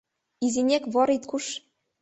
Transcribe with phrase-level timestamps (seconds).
[0.45, 1.45] Изинек вор ит куш!